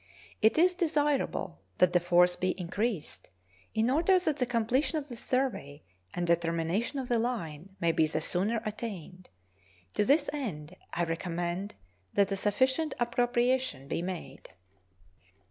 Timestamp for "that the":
1.77-1.99, 4.17-4.47